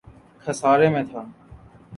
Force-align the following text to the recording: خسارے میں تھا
خسارے 0.45 0.87
میں 0.89 1.03
تھا 1.11 1.21